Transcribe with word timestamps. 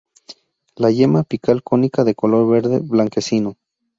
La 0.77 0.89
yema 0.89 1.19
apical 1.19 1.61
cónica 1.61 2.03
de 2.03 2.15
color 2.15 2.49
verde 2.49 2.79
blanquecino. 2.79 3.55